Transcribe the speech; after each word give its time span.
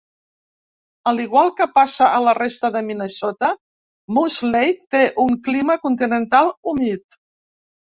Al 1.09 1.19
igual 1.25 1.51
que 1.59 1.67
passa 1.75 2.07
a 2.13 2.21
la 2.29 2.33
resta 2.37 2.71
de 2.77 2.81
Minnesota, 2.87 3.51
Moose 4.19 4.51
Lake 4.57 4.83
té 4.97 5.05
un 5.27 5.39
clima 5.51 5.79
continental 5.87 6.53
humit. 6.75 7.23